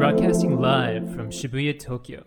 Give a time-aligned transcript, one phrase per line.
[0.00, 2.24] Broadcasting live from Shibuya, Tokyo.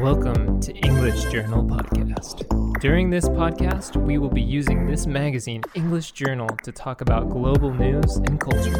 [0.00, 2.46] Welcome to English Journal Podcast.
[2.78, 7.74] During this podcast, we will be using this magazine, English Journal, to talk about global
[7.74, 8.78] news and culture.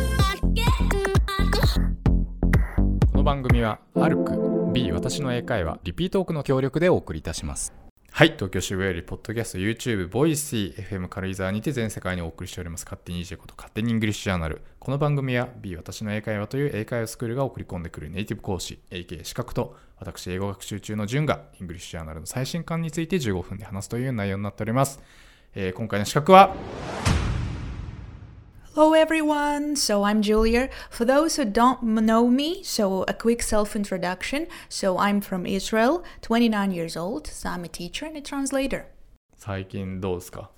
[3.11, 7.73] この番組はアルク B 私の英会話リピートークの協力でお送りいたします
[8.13, 12.85] はい東京渋谷よりポッドキャスト YouTube ボイシー FM 軽井沢にて全世界にお送りしております。
[12.87, 14.63] 勝手に EJ こと勝手にイングリッシュジャーナル。
[14.79, 25.01] この番組は B 私の英会話という英会話スクールが送り込んでくるネイティブ講師 AK 資格と私英語学習中の順がイングリッシュジャーナルの最新刊について15分で話すという内容になっております、
[25.55, 26.55] えー今回の資格は
[28.76, 30.70] Hello everyone, so I'm Julia.
[30.90, 34.48] For those who don't m- know me, so a quick self introduction.
[34.70, 38.86] So I'm from Israel, 29 years old, so I'm a teacher and a translator.
[39.38, 40.52] 最近どうですか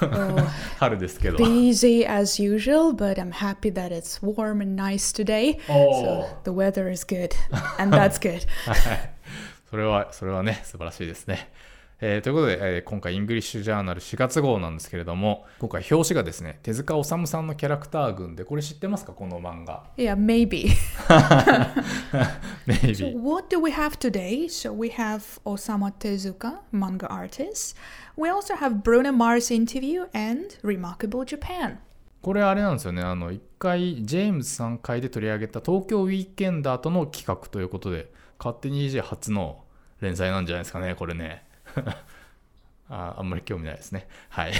[0.00, 0.36] Oh,
[0.78, 5.58] 春ですけど busy as usual, but I'm happy that it's warm and nice today.
[5.68, 5.90] Oh.
[6.02, 7.34] So the weather is good,
[7.78, 8.46] and that's good.
[8.66, 9.14] は い。
[9.68, 11.50] それは、それはね、素晴らしいですね。
[11.99, 19.13] えーということで、えー今回、イングリッシュジャーナル4月号なんですけれども、今回、表紙がですね、手塚治虫さんのキャラクター群で、これ知ってますか？
[19.13, 19.83] この漫画。
[19.97, 20.67] Yeah, maybe.
[22.67, 22.93] Maybe.
[22.95, 24.45] So what do we have today?
[24.47, 27.75] So we have Osamu Tezuka, manga artist.
[28.15, 31.77] We also have Bruno Mars interview and Remarkable Japan.
[32.21, 39.63] これあれなんですよね、あの、一回、ジェームズさん回で取り上げた東京ウィーケンダーとの企画ということで、勝手に EJ 初の
[39.99, 41.46] 連載なんじゃないですかね、これね。
[42.88, 44.06] ああんまり興味ないですね。
[44.28, 44.52] はい。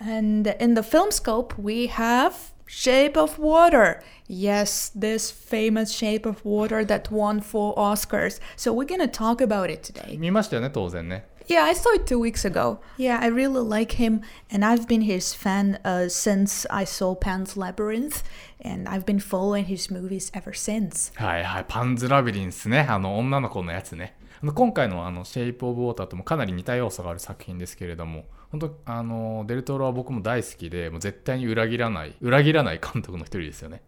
[0.00, 2.32] And in the film scope, we have
[2.66, 4.00] Shape of Water.
[4.28, 8.40] Yes, this famous Shape of Water that won four Oscars.
[8.56, 10.16] So we're gonna talk about it today.
[10.18, 11.26] 見ましたよね、当然ね。
[11.48, 12.78] Yeah, I saw it two weeks ago.
[12.96, 17.56] Yeah, I really like him, and I've been his fan uh, since I saw Pan's
[17.56, 18.22] Labyrinth,
[18.64, 21.12] and I've been following his movies ever since.
[21.16, 24.14] はいはい、パンズラビリンスね、あの女の子のやつね。
[24.53, 33.81] 今回のあのシェイプ・オブ・ウォーターともかなり似た要素がある作品ですけれども、本当あのデルトロは僕も大好きで、もう絶対に裏切らない、裏切らない監督の一人ですよね。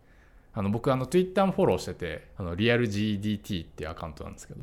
[0.53, 4.61] あの僕あの Twitter もフォローしてて、あのリアル GDT っていうアカウントなんですけど、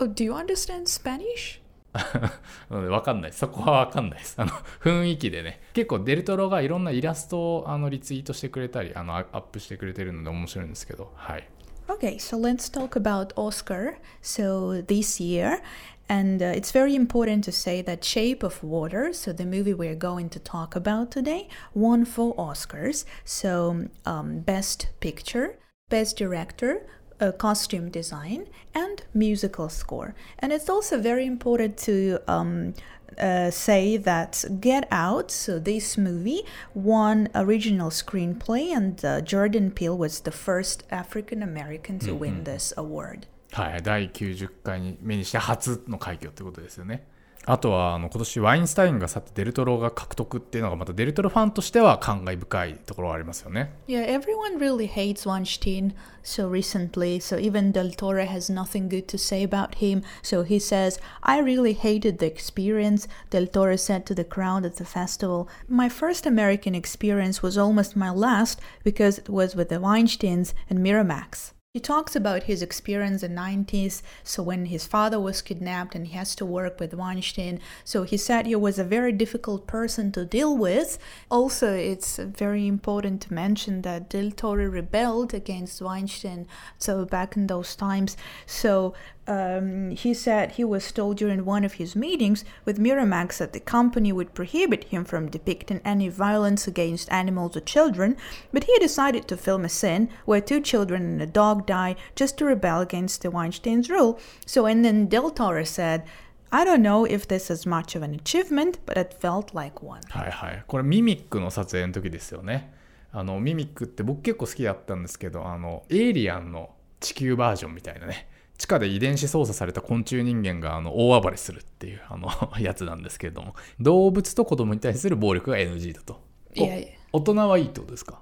[0.00, 1.60] Oh, do you understand Spanish?
[1.92, 3.32] なので分かんない。
[3.32, 4.40] そこは分かんないです。
[4.40, 4.50] あの
[4.80, 11.48] 雰囲気でね、結構デルトロがいろんなイラストをあのリツイートしてくれたり、あのアアップしてくれてるので面白いんですけど、はい。
[11.92, 13.98] Okay, so let's talk about Oscar.
[14.22, 15.60] So this year,
[16.08, 19.94] and uh, it's very important to say that Shape of Water, so the movie we're
[19.94, 23.04] going to talk about today, won four Oscars.
[23.26, 25.58] So um, Best Picture,
[25.90, 26.86] Best Director.
[27.20, 32.74] Uh, costume design and musical score and it's also very important to um,
[33.17, 36.43] uh, say that Get Out, so this movie,
[36.73, 42.73] won original screenplay, and uh, Jordan Peele was the first African American to win this
[42.77, 43.27] award.
[43.53, 47.07] はい、第90回に目にして初の快挙ってことですよね。
[47.49, 53.71] あとはあの今年ワインスタインが去ってデルトロが獲得っていうのがまたデルトロファンとしては感慨深いところはありますよね。
[53.87, 59.17] Yeah, everyone really hates Weinstein so recently, so even Del Toro has nothing good to
[59.17, 60.03] say about him.
[60.21, 64.75] So he says, I really hated the experience, Del Toro said to the crowd at
[64.75, 65.47] the festival.
[65.69, 70.79] My first American experience was almost my last because it was with the Weinsteins and
[70.79, 71.53] Miramax.
[71.74, 76.06] He talks about his experience in the 90s, so when his father was kidnapped and
[76.06, 77.60] he has to work with Weinstein.
[77.82, 80.98] So he said he was a very difficult person to deal with.
[81.30, 86.46] Also, it's very important to mention that Del Toro rebelled against Weinstein
[86.76, 88.18] so back in those times.
[88.44, 88.92] So
[89.27, 93.59] um, he said he was told during one of his meetings with Miramax that the
[93.59, 98.15] company would prohibit him from depicting any violence against animals or children,
[98.53, 102.37] but he decided to film a scene where two children and a dog die just
[102.37, 104.17] to rebel against the Weinstein's rule.
[104.45, 106.03] So, and then Del Toro said,
[106.49, 110.01] I don't know if this is much of an achievement, but it felt like one.
[110.09, 110.63] はいはい。
[110.65, 112.73] これミミックの撮影の時ですよね。
[113.11, 116.69] あのミミックって僕結構好きだったんですけど、あのエイリアンの
[117.01, 118.27] 地球バージョンみたいなね。
[118.58, 122.28] 地下で遺伝子操作された昆虫人間があの大暴れするっていうあの
[122.60, 126.20] やつなんですけれども動物と子供に対する暴力が NG だと。
[126.54, 128.20] いやいやお大人はいいってことですか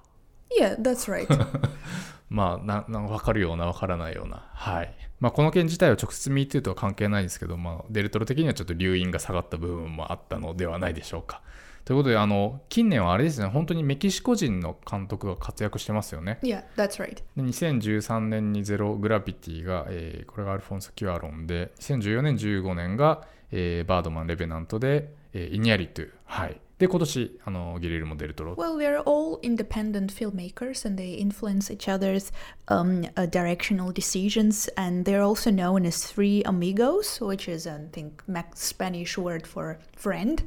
[0.59, 1.27] ？Yeah, that's right.
[2.29, 4.49] まあ、な、な、わかるような、わからないような。
[4.53, 4.95] はい。
[5.19, 11.43] まあ、この件自体は直接 MeToo とは関係ないですけど、まあ、デルトロ的にはちょっと留飲が下がった部分もあったのではないでしょうか。
[11.91, 16.39] ということで、あの、近年はあれですね、本当にメキシコ人の監督が活躍してますよね。
[16.41, 17.15] yeah, that's right.
[17.15, 26.61] で2013年にゼログラビティが、えーこれがアルフォンソ・キュアロンで、2014年、15年が、えーバードマン・レベナントで、えーイニャリトゥ、はい。
[26.79, 32.31] で今年あのギレルモ・デルトロ Well, they're all independent filmmakers and they influence each other's
[32.69, 34.73] um, uh, directional decisions.
[34.77, 38.23] And they're also known as Three Amigos, which is, I think,
[38.55, 40.45] Spanish word for friend.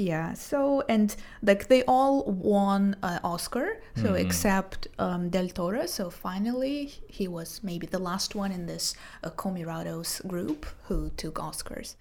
[0.00, 5.84] Yeah, so, and like they all won an Oscar, so except um, Del Toro.
[5.84, 11.34] So finally, he was maybe the last one in this uh, Comirados group who took
[11.34, 11.96] Oscars.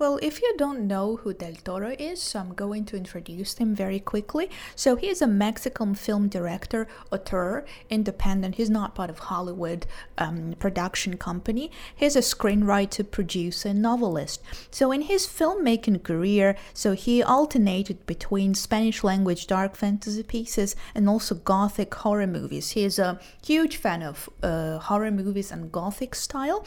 [0.00, 3.74] Well, if you don't know who Del Toro is, so I'm going to introduce him
[3.74, 4.48] very quickly.
[4.74, 8.54] So he is a Mexican film director, auteur, independent.
[8.54, 9.84] He's not part of Hollywood
[10.16, 11.70] um, production company.
[11.94, 14.40] He's a screenwriter, producer, and novelist.
[14.70, 21.10] So in his filmmaking career, so he alternated between Spanish language dark fantasy pieces and
[21.10, 22.70] also gothic horror movies.
[22.70, 26.64] He is a huge fan of uh, horror movies and gothic style.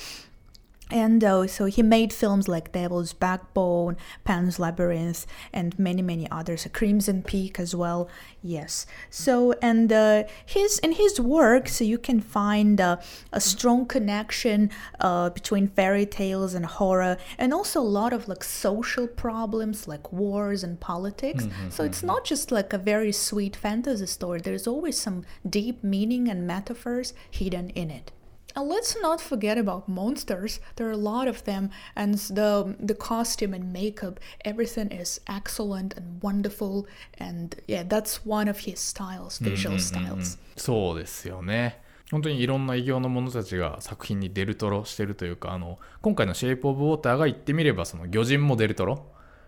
[0.94, 6.68] And uh, so he made films like Devil's Backbone, Pan's Labyrinth, and many, many others.
[6.72, 8.07] Crimson Peak as well.
[8.44, 8.86] Yes.
[9.10, 12.98] So and uh, his in his work, so you can find uh,
[13.31, 14.69] a strong connection
[15.00, 20.13] uh, between fairy tales and horror, and also a lot of like social problems like
[20.13, 21.48] wars and politics.
[21.72, 24.42] so it's not just like a very sweet fantasy story.
[24.42, 28.12] There's always some deep meaning and metaphors hidden in it.
[28.55, 30.59] And let's not forget about monsters.
[30.75, 35.95] There are a lot of them, and the the costume and makeup, everything is excellent
[35.97, 36.85] and wonderful.
[37.19, 40.38] And yeah, that's one of his styles, visual styles.
[40.55, 49.03] そうですよね本当にいろんな異形の者たちが作品にデルトロしてるというかあの今回の「シェイプ・オブ・ウォーター」が言ってみればその魚人もデルトロ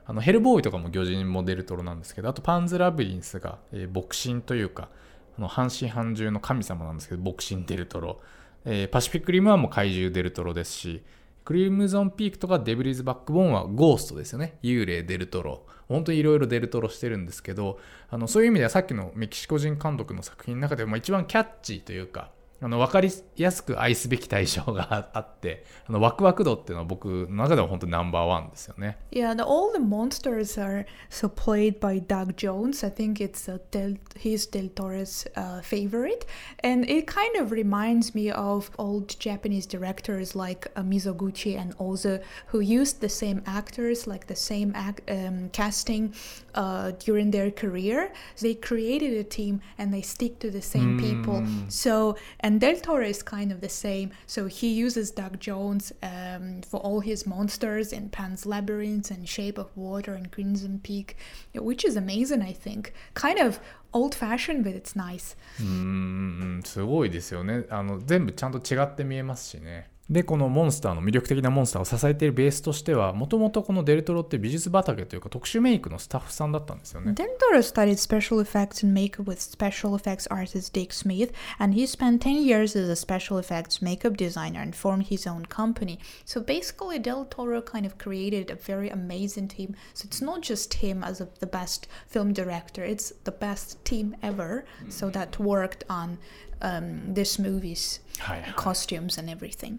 [0.07, 4.89] あのヘルボーイとかも魚人もデルトロなんですけどあとパンズ・ラビリンスが、えー牧神というか
[5.37, 8.19] あの半信半獣の神様なんですけど牧神デルトロ、
[8.65, 11.03] えーパシフィック・リムはもう怪獣デルトロですし
[11.45, 14.57] クリムゾン・ピークとかデブリーズ・バックボーンはゴーストですよね。
[14.63, 15.67] 幽霊デルトロ。
[15.88, 17.79] 本当にいろいろデルトロしてるんですけど
[18.09, 22.31] あのそういう意味ではさっきのメキシコ人監督の作品の中でも一番キャッチーというか
[22.64, 28.98] あの分かりやすく愛すべき対象があってあのワクワク度っていうのは僕の中では本当にナンバーワンですよね。
[29.10, 32.84] Yeah, the, all the monsters are so played by Doug Jones.
[32.84, 36.26] I think it's uh, Del, he's Del Toro's uh, favorite,
[36.62, 42.22] and it kind of reminds me of old Japanese directors like uh, Mizoguchi and Ozu,
[42.48, 46.12] who used the same actors, like the same act, um, casting
[46.54, 48.12] uh, during their career.
[48.38, 51.46] They created a team and they stick to the same people.
[51.69, 54.10] So, and Del Toro is kind of the same.
[54.26, 59.58] So he uses Doug Jones um, for all his monsters in Pan's Labyrinth and Shape
[59.58, 61.16] of Water and Crimson Peak,
[61.54, 62.92] which is amazing, I think.
[63.14, 63.60] Kind of
[63.92, 65.37] old fashioned, but it's nice.
[65.58, 81.33] うーんすごいですよねあの全部ちゃんと違って見えますしね でこのモンスターの魅力的なモンスターを支えているベースとしてはもともとこのデルトロって美術畑というか特殊メイクのスタッフさんだったんですよね Del Toro studied special effects and makeup with special effects artist Dick Smith,
[81.57, 85.45] and he spent 10 years as a special effects makeup designer and formed his own
[85.47, 85.97] company.
[86.23, 89.75] So basically, Del Toro kind of created a very amazing team.
[89.93, 94.15] So it's not just him as a, the best film director, it's the best team
[94.21, 94.65] ever.
[94.89, 96.19] So that worked on
[96.61, 99.77] um, this movie's はいはい costumes and everything.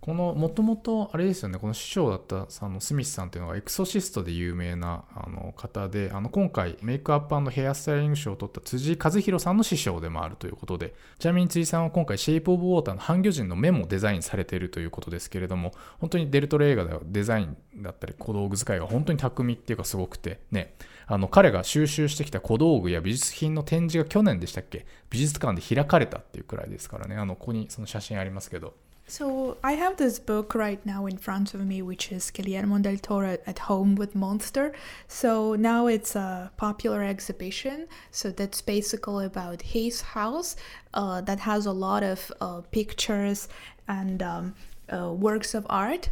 [0.00, 1.58] このもともとあれですよね。
[1.58, 20.74] この師匠だったあのスミスさんっていうのがエクソシストで有名なあの方であの今回メイクアップヘアスタイリング賞を取った辻和弘さんの師匠でもあるということでちなみに辻さんは今回シェイプ・オブ・ウォーターの半魚人の目もデザインされているということですけれども本当にデルトロ映画ではデザインだったり小道具使いが本当に巧みっていうかすごくてね
[21.12, 28.74] あの彼が収集してきた小道具や美術品の展示が去年でしたっけ美術館で開かれたっていうくらいですからねあのここにその写真ありますけど
[29.08, 32.96] So I have this book right now in front of me, which is Guillermo del
[32.96, 34.72] Toro at Home with Monster.
[35.08, 37.88] So now it's a popular exhibition.
[38.12, 40.54] So that's basically about his house
[40.94, 43.48] uh, that has a lot of uh, pictures
[43.88, 44.54] and um,
[44.92, 46.10] uh, works of art.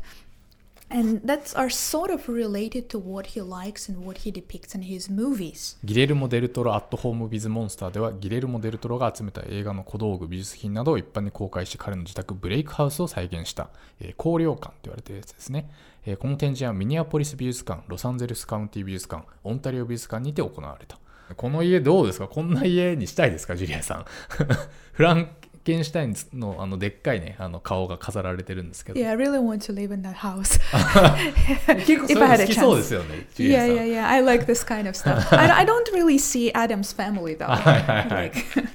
[0.91, 4.83] And that are sort of related to what he likes and what he depicts in
[4.85, 5.77] his movies.
[5.85, 13.69] ギレルモ・デルトロ・アット・ホーム・ビズ・モンスターではギレルモ・デルトロが集めた映画の小道具美術品などを一般に公開し彼の自宅ブレイクハウスを再現した、
[14.01, 15.71] えー高量館と言われているやつですね、
[16.07, 20.99] えーこの展示はミニアポリス美術館ロサンゼルスカウンティ美術館オンタリオ美術館にて行われた。
[21.37, 22.27] この家どうですか？
[22.27, 23.55] こんな家にしたいですか？
[23.55, 24.05] ジュリアさん。
[24.93, 25.29] フラン
[25.69, 30.59] ケンシュタインのあのでっかいねあの顔が飾られてるんですけど Yeah, I really want to live in that house.
[31.85, 34.09] 結構そういう If I の had a 好きそう.ですよね Yeah, yeah, yeah.
[34.09, 35.29] I like this kind of stuff.
[35.39, 37.53] I, I don't really see Adam's family though.
[37.53, 38.69] ん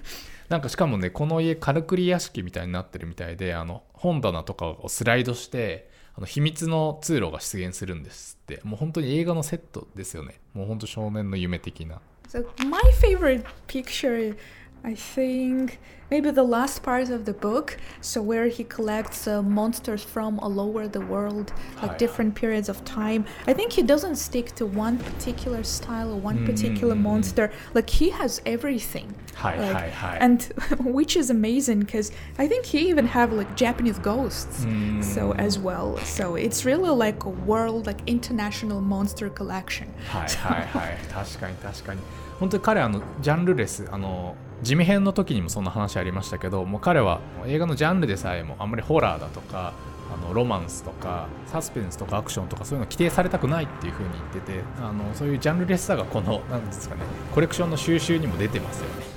[0.50, 14.36] なんかしかもねこの家カルクリ屋敷みたいになってるみたいであの本棚とかをスライドしてあの秘密の通路が出現するんですってもう本当に映画のセットですよねもう本当少年の夢的な So my favorite picture,
[14.85, 17.77] I think, maybe the last part of the book.
[18.01, 21.53] So where he collects uh, monsters from all over the world,
[21.83, 21.97] like Hi.
[21.97, 23.25] different periods of time.
[23.49, 27.01] I think he doesn't stick to one particular style or one particular Mm.
[27.03, 27.51] monster.
[27.75, 29.09] Like he has everything.
[29.35, 30.39] はい Like, はいはい And
[30.85, 34.65] which is amazing because I think he even have like Japanese ghosts.
[34.65, 34.69] う
[35.01, 39.89] ん So as well, so it's really like a world, like international monster collection.
[40.09, 42.01] はいはいはい 確かに確かに
[42.40, 49.74] 本当に彼あのジャンルレスあの地味編の時にもそんな話ありましたけどもう彼は映画のジャンルでさえもあんまりホラーだとか
[50.14, 57.02] あのロマンスとかサスペンスとかアクションとかそういうの規定されたくないっていう風に言っててあのそういうジャンルレスさがこの何ですかね
[57.34, 59.13] コレクションの収集にも出てますよね。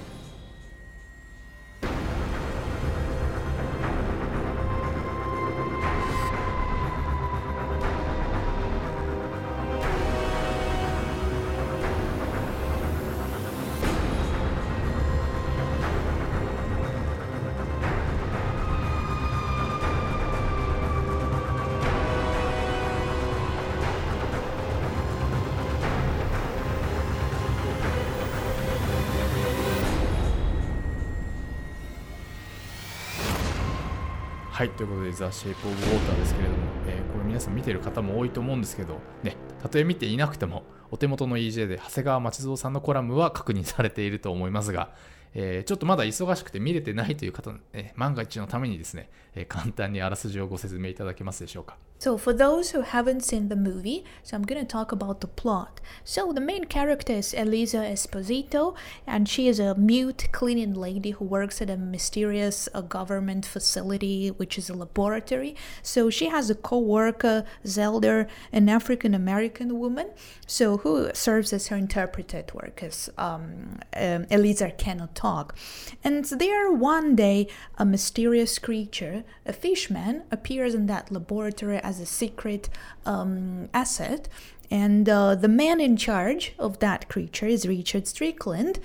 [34.56, 44.94] はいということで「ザ・シェイプ・オブ・ウォーター」ですけれども、えーこれ皆さん見てる方も多いと思うんですけどねたとえ見ていなくてもお手元の EJ で長谷川町蔵さんのコラムは確認されていると思いますが、
[45.34, 51.76] えーちょっとまだ忙しくて見れてないという方、えー万が一のためにですね、えー簡単にあらすじをご説明いただけますでしょうか。
[51.98, 55.80] So, for those who haven't seen the movie, so I'm going to talk about the plot.
[56.04, 58.76] So, the main character is Elisa Esposito,
[59.06, 64.28] and she is a mute cleaning lady who works at a mysterious uh, government facility,
[64.28, 65.56] which is a laboratory.
[65.82, 70.10] So, she has a co worker, Zelda, an African American woman,
[70.46, 75.56] so who serves as her interpreter at work, because um, um, Elisa cannot talk.
[76.04, 77.48] And there, one day,
[77.78, 82.68] a mysterious creature, a fishman, appears in that laboratory as a secret
[83.06, 84.28] um, asset.
[84.70, 88.80] And uh, the man in charge of that creature is Richard Strickland,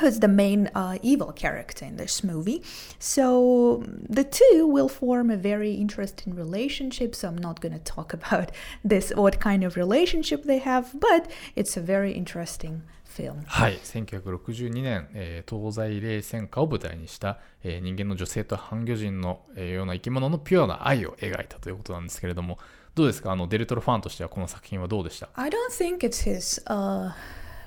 [0.00, 2.62] who's the main uh, evil character in this movie.
[2.98, 7.14] So the two will form a very interesting relationship.
[7.14, 8.50] So I'm not going to talk about
[8.84, 13.44] this, what kind of relationship they have, but it's a very interesting film.
[13.46, 22.58] はい、1962年、えー東西冷戦下を舞台にした、えー人間の女性と半魚人の、えーような生き物のピュアな愛を描いたということなんですけれども、
[22.94, 27.12] どうですかあのデルトロファンとしてはこの作品はどうでした I don't think it's his uh,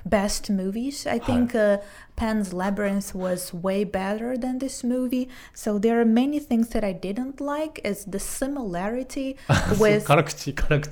[0.04, 1.06] best movies.
[1.06, 1.80] I think uh,
[2.15, 5.29] Pan's Labyrinth was way better than this movie.
[5.53, 9.37] So there are many things that I didn't like is the similarity
[9.79, 10.05] with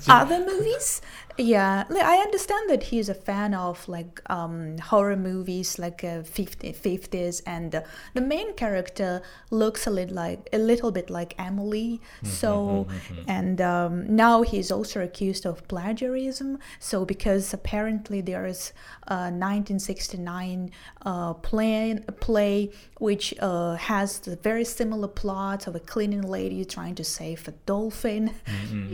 [0.09, 1.01] other movies.
[1.35, 6.21] Yeah, like, I understand that he's a fan of like um, horror movies, like uh,
[6.21, 7.81] 50s, and uh,
[8.13, 11.99] the main character looks a little like a little bit like Amélie.
[11.99, 13.23] Mm-hmm, so, mm-hmm.
[13.27, 16.59] and um, now he's also accused of plagiarism.
[16.79, 18.71] So because apparently there is
[19.07, 20.69] a 1969.
[21.03, 21.12] Uh,
[21.42, 27.04] play, play which uh, has the very similar plot of a cleaning lady trying to
[27.04, 28.30] save a dolphin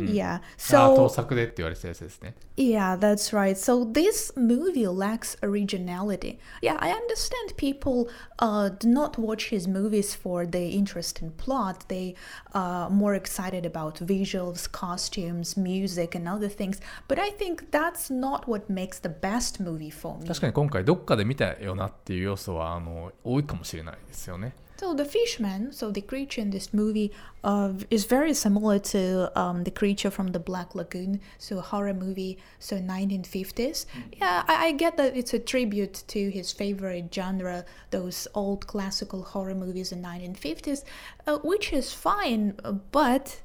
[0.07, 7.57] yeah あー盗 so 作でって言われてたやつですね yeah that's right so this movie lacks originality yeah i understand
[7.57, 8.09] people
[8.39, 12.15] uh, do not watch his movies for the interesting plot they
[12.53, 18.47] are more excited about visuals costumes music and other things but i think that's not
[18.47, 26.40] what makes the best movie for me 確かに今回どっかで見たよなっ ていう要素はあの多いかもしれないですよね So the fishman, so the creature
[26.40, 27.12] in this movie,
[27.44, 31.94] uh, is very similar to um, the creature from the Black Lagoon, so a horror
[31.94, 33.88] movie, so 1950s.
[34.22, 39.22] Yeah, I, I get that it's a tribute to his favorite genre, those old classical
[39.22, 40.86] horror movies in 1950s,
[41.28, 43.42] uh, which is fine, uh, but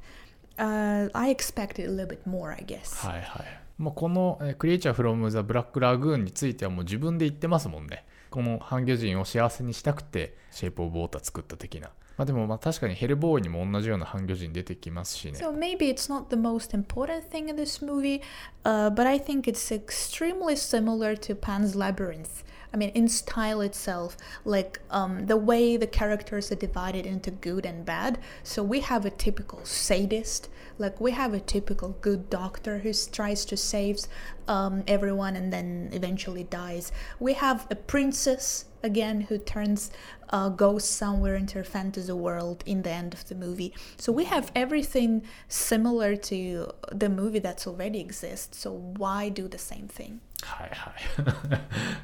[0.56, 2.94] uh, I expected a little bit more, I guess.
[3.04, 8.04] はいはいもうこの「クリエイチャー・フロム・ザ・ブラック・ラグーン」についてはもう自分で言ってますもんね
[8.34, 18.22] この半魚人を幸せにしたくてシェイプ・オブ・ウォーター作った的なまあでもまあ確かにヘルボーイにも同じような半魚人出てきますしね So maybe it's not the most important thing in this movie,
[18.64, 22.42] uh, but I think it's extremely similar to Pan's Labyrinth.
[22.74, 27.64] I mean, in style itself, like um, the way the characters are divided into good
[27.64, 28.18] and bad.
[28.42, 33.44] So we have a typical sadist, like we have a typical good doctor who tries
[33.44, 34.00] to save
[34.48, 36.90] um, everyone and then eventually dies.
[37.20, 39.92] We have a princess again who turns
[40.30, 43.72] uh, goes somewhere into a fantasy world in the end of the movie.
[43.96, 48.58] So we have everything similar to the movie that's already exists.
[48.58, 50.20] So why do the same thing?
[50.41, 50.93] はいはい。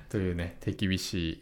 [0.09, 1.41] というね、手厳しい。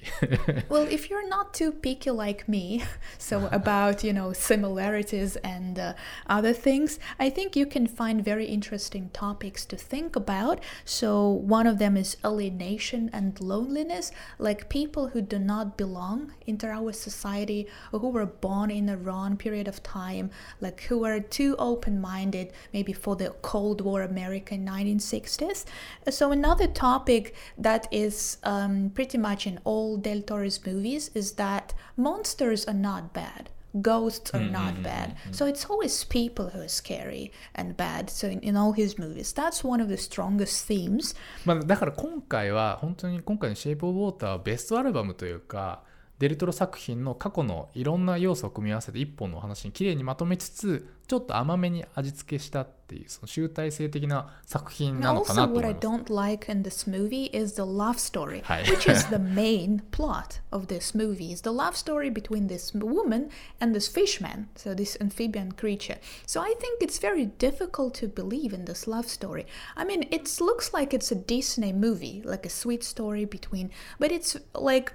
[0.69, 2.83] Well, if you're not too picky like me,
[3.17, 5.93] so about you know similarities and uh,
[6.27, 10.59] other things, I think you can find very interesting topics to think about.
[10.85, 16.67] So one of them is alienation and loneliness, like people who do not belong into
[16.67, 20.29] our society, or who were born in a wrong period of time,
[20.61, 25.65] like who are too open-minded, maybe for the Cold War America in 1960s.
[26.09, 31.73] So another topic that is um, pretty much in all Del Toro's movies is that
[31.97, 33.49] monsters are not bad.
[33.81, 35.15] Ghosts are not bad.
[35.31, 38.09] So it's always people who are scary and bad.
[38.11, 41.15] So in, in all his movies, that's one of the strongest themes.
[41.43, 45.81] まあ、だから今回は本当に今回の「シェイプ・オブ・ウォーター」はベストアルバムというか
[46.18, 55.86] デルトロ作品の過去のいろんな要素を組み合わせて一本のお話にきれいにまとめつつちょっと甘めに味付けしたっていうその集大成的な作品なのかな also, と what 思 I います。
[55.86, 58.62] don't like in this movie is the love story, Hi.
[58.64, 61.32] which is the main plot of this movie.
[61.32, 65.98] Is the love story between this woman and this fishman, so this amphibian creature.
[66.26, 69.46] So I think it's very difficult to believe in this love story.
[69.76, 74.10] I mean, it looks like it's a Disney movie, like a sweet story between, but
[74.10, 74.92] it's like.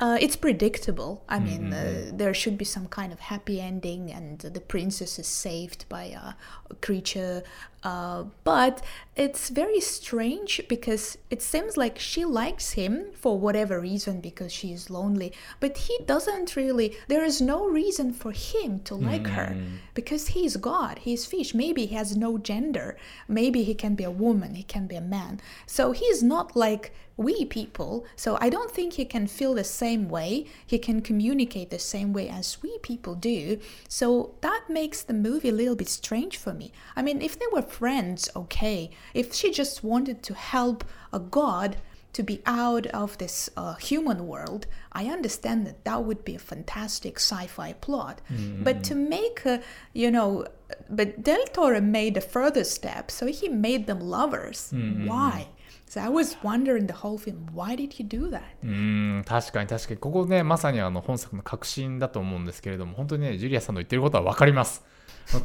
[0.00, 1.22] Uh, it's predictable.
[1.28, 5.28] I mean, uh, there should be some kind of happy ending, and the princess is
[5.28, 6.34] saved by a,
[6.68, 7.44] a creature.
[7.84, 8.82] Uh, but
[9.14, 14.72] it's very strange because it seems like she likes him for whatever reason because she
[14.72, 16.96] is lonely, but he doesn't really.
[17.08, 19.54] There is no reason for him to like her
[19.92, 21.54] because he's God, he's fish.
[21.54, 22.96] Maybe he has no gender.
[23.28, 25.40] Maybe he can be a woman, he can be a man.
[25.66, 28.04] So he's not like we people.
[28.16, 30.46] So I don't think he can feel the same way.
[30.66, 33.58] He can communicate the same way as we people do.
[33.88, 36.72] So that makes the movie a little bit strange for me.
[36.96, 38.91] I mean, if they were friends, okay.
[39.13, 41.77] If she just wanted to help a god
[42.13, 46.39] to be out of this uh, human world, I understand that that would be a
[46.39, 48.21] fantastic sci-fi plot.
[48.63, 49.61] But to make a,
[49.93, 50.45] you know,
[50.89, 54.73] but Del Toro made a further step, so he made them lovers.
[54.73, 55.47] Why?
[55.89, 58.43] So I was wondering the whole film, why did he do that?
[58.63, 64.83] うーん確かに確かにここねまさにあの本作の核心だと思うんですけれども本当にねジュリアさんの言ってることは分かります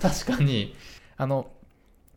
[0.03, 0.75] 確かに
[1.17, 1.51] あの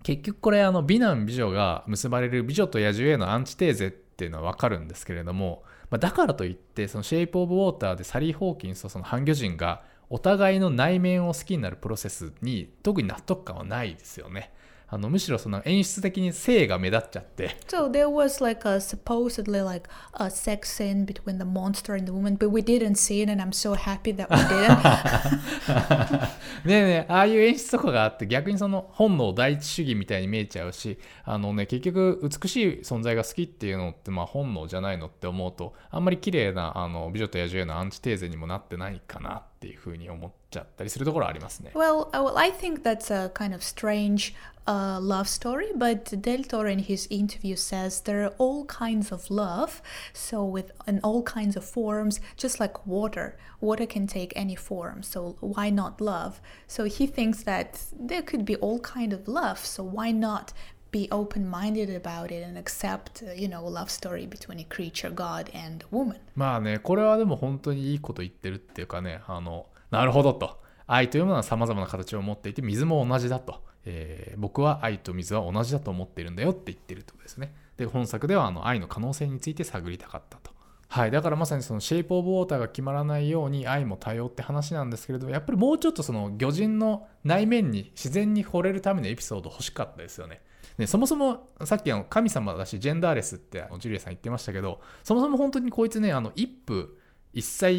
[0.02, 14.52] 結局これあの美男美女が結ばれる美女と野獣へのアンチテーゼっていうのは分かるんですけれども、まあ、だからといってそのシェイプ・オブ・ウォーターでサリー・ホーキンスとその半魚人がお互いの内面を好きになるプロセスに特に納得感はないですよね。
[14.94, 22.12] あのむしろその演出的に性が目立っちゃって So there was like a supposedly like a sex scene between the monster and the
[22.12, 26.28] woman, but we didn't see it, and I'm so happy that we didn't.
[26.68, 41.71] ねえねえああいう演出とかがあって逆にその本能第一主義みたいに見えちゃうしあのね結局美しい存在が好きっていうのってまあ本能じゃないのって思うとあんまり綺麗なあの美女と野獣へのアンチテーゼにもなってないかなっていうふうに思っちゃったりするところはありますね。
[41.73, 44.33] well, uh, well, I think that's a kind of strange
[44.67, 49.29] uh, love story, but Del Toro in his interview says there are all kinds of
[49.29, 49.81] love,
[50.13, 53.38] so with in all kinds of forms, just like water.
[53.62, 56.39] Water can take any form, so why not love?
[56.67, 60.53] So he thinks that there could be all kind of love, so why not?
[60.89, 65.10] be open-minded about it and accept uh, you know a love story between a creature
[65.10, 70.61] god and a woman まあねこれはでも本当にいいこと言ってるっていうかねあの なるほどと。
[70.87, 77.55] 愛というものは様々な形を持っていて水も同じだと、えー僕は愛と水は同じだと思ってるんだよって言ってるってことですね。
[77.76, 80.50] で本作ではあの愛の可能性について探りたかったと。
[80.88, 90.42] はい、だからまさにそのシェイプ・オブ・ウォーターが決まらないように愛も多様って話なんですけれどもやっぱりもうちょっとその魚人の内面に自然に惚れるためのエピソード欲しかったですよね。
[90.76, 96.88] ねそもそもさっきあの神様だしジェンダーレスってジュリアさん言ってましたけどそもそも本当にこいつねあの一夫
[97.33, 97.70] 一妻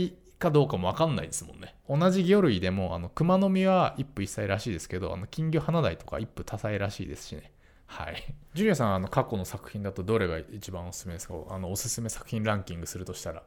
[0.43, 7.51] かどうかも分かんないですもんね同じ魚類でもあの熊の実は一夫一妻らしいですけどあの金魚花鯛とか一夫多妻らしいですしね
[7.85, 8.15] はい。
[8.55, 11.35] ジュリアさん、あの過去の作品だとどれが一番おすすめですか？
[11.49, 13.43] あのおすすめ作品ランキングするとしたら。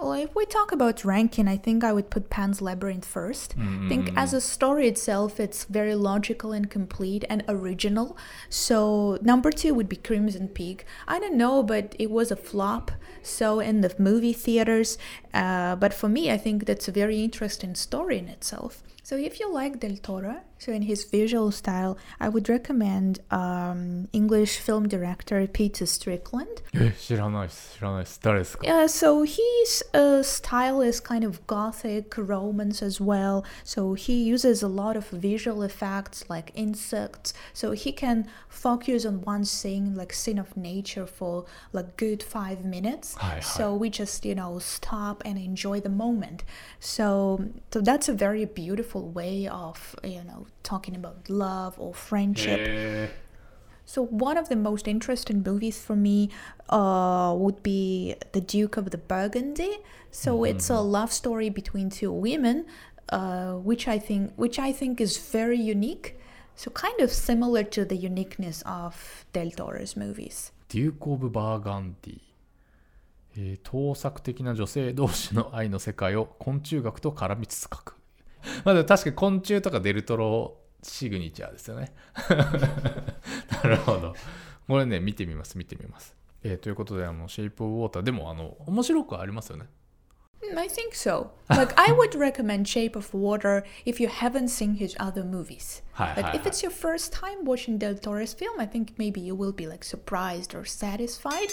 [0.00, 3.50] Well if we talk about ranking i think i would put pan's labyrinth 1st
[3.84, 8.16] I think as a story itself it's very logical and complete and original.
[8.48, 10.84] So number two would be crimson peak.
[11.08, 14.98] I don't know but it was a flop so in the movie theaters.
[15.34, 19.40] Uh, but for me i think that's a very interesting story in itself so, if
[19.40, 24.86] you like Del Toro, so in his visual style, I would recommend um, English film
[24.88, 26.62] director Peter Strickland.
[28.62, 33.44] Yeah, so his uh, style is kind of gothic romance as well.
[33.64, 37.34] So he uses a lot of visual effects like insects.
[37.52, 42.64] So he can focus on one scene, like scene of nature, for like good five
[42.64, 43.16] minutes.
[43.40, 46.44] So we just you know stop and enjoy the moment.
[46.78, 52.60] So so that's a very beautiful way of, you know, talking about love or friendship.
[52.66, 53.06] Yeah.
[53.84, 56.30] So one of the most interesting movies for me
[56.68, 59.78] uh, would be The Duke of the Burgundy.
[60.12, 60.56] So mm-hmm.
[60.56, 60.92] it's a mm-hmm.
[60.92, 62.66] love story between two women,
[63.08, 66.18] uh, which I think which I think is very unique.
[66.54, 70.52] So kind of similar to the uniqueness of Del Toro's movies.
[70.68, 72.20] Duke of Burgundy.
[72.20, 72.30] Eh,
[73.36, 77.99] えー、盗作的な女性同士の愛の世界を昆虫学と絡みつつ書く
[78.64, 81.92] まあでも確かに昆虫とかデルトロシグニチャーですよね。
[83.62, 84.14] なるほど。
[84.66, 86.16] これね、見てみます、見てみます。
[86.42, 89.66] えーということで、あの、シェイプ・オブ・ウォーター、でも、あの、面白くはありますよね。
[90.42, 91.30] Mm, I think so.
[91.50, 95.82] Like I would recommend Shape of Water if you haven't seen his other movies.
[95.98, 99.34] Like はい if it's your first time watching Del Toro's film, I think maybe you
[99.34, 101.50] will be like surprised or satisfied.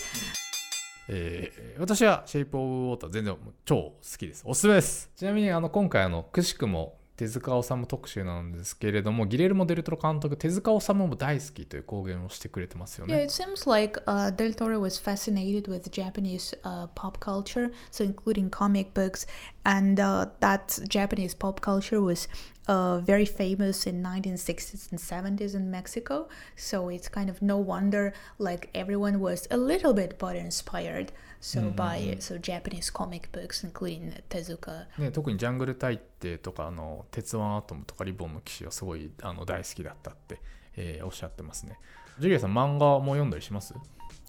[1.10, 4.43] えー私はシェイプ・オブ・ウォーター全然超好きです。
[4.46, 5.12] おすすめです。
[5.15, 13.24] ちなみにあの今回あのくしくも手塚治虫特集なんですけれども、ギレルモ・デルトロ監督、手塚治虫も大好きという公言をしてくれてますよ Yeah, ね。
[13.24, 18.50] it seems like uh, Del Toro was fascinated with Japanese uh, pop culture, so including
[18.50, 19.26] comic books,
[19.64, 22.28] and uh, that Japanese pop culture was
[22.66, 26.28] uh, very famous in 1960s and 70s in Mexico.
[26.57, 31.12] So it's kind of no wonder like everyone was a little bit but inspired.
[31.39, 34.88] So by so Japanese comic books, including Tezuka.
[34.97, 40.39] ね、特にジャングル大帝とかあの鉄腕アトムとかリボンの騎士はすごいあの大好きだったって、
[40.76, 41.78] えーおっしゃってますね。
[42.19, 43.73] ジュリアさん漫画も読んだりします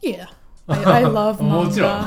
[0.02, 0.28] ？Yeah,
[0.68, 2.00] I, I love もちろん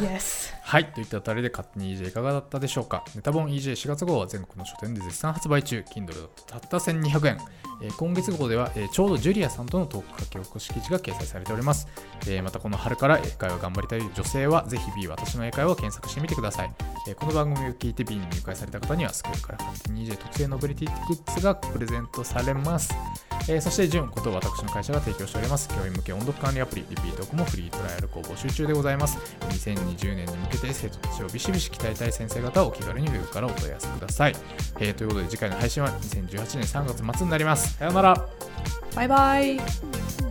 [0.00, 0.52] yes.
[0.64, 0.86] はい。
[0.92, 3.04] といったあたりで勝手に EJ いかがだったでしょうか。
[3.14, 5.84] ネタ本 EJ4 月号は全国の書店で絶賛発売中。
[5.94, 7.38] Kindle だとたった1200円。
[7.82, 11.86] えー今月号では、えーちょうどジュリアさんとのトーク書き起こし記事が掲載されております。
[12.26, 16.70] えーまたこの春から英会話頑張りたい女性は、ぜひ B 私の英会話を検索してみてください。
[17.08, 22.94] えーこの番組を聞いて B に入会された方には、スクールから勝手に EJ 特製ノベリティグッズがプレゼントされます。
[23.48, 29.18] えーそして、純こと私の会社が提供しております、教員向け音読管理アプリ、リピートークもフリートライアル校募集中でございます。
[29.48, 34.36] 2020年に向けて生徒たちをビシビシ鍛えたい先生方をお気軽にウェブからお問い合わせください。
[34.80, 37.76] えーということで、次回の配信は2018年3月末になります。
[37.78, 38.28] さようなら。
[38.94, 40.23] バイバイ